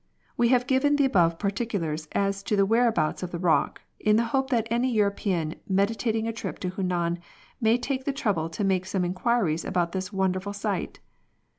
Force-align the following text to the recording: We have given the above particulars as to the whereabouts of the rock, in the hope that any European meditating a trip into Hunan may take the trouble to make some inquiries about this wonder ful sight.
We 0.35 0.47
have 0.47 0.65
given 0.65 0.95
the 0.95 1.05
above 1.05 1.37
particulars 1.37 2.07
as 2.13 2.41
to 2.45 2.55
the 2.55 2.65
whereabouts 2.65 3.21
of 3.21 3.29
the 3.29 3.37
rock, 3.37 3.81
in 3.99 4.15
the 4.15 4.23
hope 4.23 4.49
that 4.49 4.67
any 4.71 4.91
European 4.91 5.53
meditating 5.69 6.27
a 6.27 6.33
trip 6.33 6.55
into 6.65 6.75
Hunan 6.75 7.19
may 7.61 7.77
take 7.77 8.05
the 8.05 8.11
trouble 8.11 8.49
to 8.49 8.63
make 8.63 8.87
some 8.87 9.05
inquiries 9.05 9.63
about 9.63 9.91
this 9.91 10.11
wonder 10.11 10.39
ful 10.39 10.53
sight. 10.53 10.99